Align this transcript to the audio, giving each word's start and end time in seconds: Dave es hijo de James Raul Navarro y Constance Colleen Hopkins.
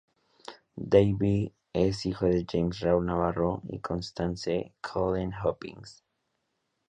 Dave 0.83 1.53
es 1.73 2.07
hijo 2.07 2.25
de 2.25 2.43
James 2.51 2.79
Raul 2.79 3.05
Navarro 3.05 3.61
y 3.69 3.77
Constance 3.81 4.73
Colleen 4.81 5.31
Hopkins. 5.43 6.01